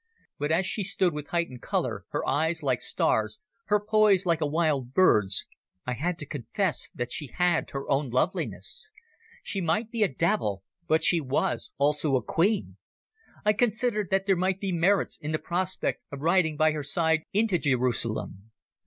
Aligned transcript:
But 0.39 0.51
as 0.51 0.65
she 0.65 0.81
stood 0.83 1.13
with 1.13 1.27
heightened 1.27 1.61
colour, 1.61 2.05
her 2.09 2.27
eyes 2.27 2.63
like 2.63 2.81
stars, 2.81 3.37
her 3.65 3.79
poise 3.79 4.25
like 4.25 4.41
a 4.41 4.47
wild 4.47 4.95
bird's, 4.95 5.45
I 5.85 5.93
had 5.93 6.17
to 6.17 6.25
confess 6.25 6.89
that 6.95 7.11
she 7.11 7.27
had 7.27 7.69
her 7.69 7.87
own 7.87 8.09
loveliness. 8.09 8.89
She 9.43 9.61
might 9.61 9.91
be 9.91 10.01
a 10.01 10.07
devil, 10.07 10.63
but 10.87 11.03
she 11.03 11.21
was 11.21 11.71
also 11.77 12.15
a 12.15 12.23
queen. 12.23 12.77
I 13.45 13.53
considered 13.53 14.09
that 14.09 14.25
there 14.25 14.35
might 14.35 14.59
be 14.59 14.71
merits 14.71 15.17
in 15.21 15.33
the 15.33 15.37
prospect 15.37 16.01
of 16.11 16.21
riding 16.21 16.57
by 16.57 16.71
her 16.71 16.81
side 16.81 17.21
into 17.31 17.59
Jerusalem. 17.59 18.49